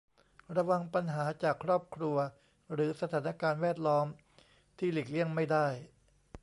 [0.55, 2.17] ระวังปัญหาจากครอบครัว
[2.73, 4.07] หรือสถานการณ์แวดล้อม
[4.77, 5.67] ที่หลีกเลี่ยงไม่ได้